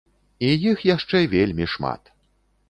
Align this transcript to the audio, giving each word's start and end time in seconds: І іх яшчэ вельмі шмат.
І 0.47 0.47
іх 0.71 0.79
яшчэ 0.95 1.21
вельмі 1.35 1.69
шмат. 1.75 2.11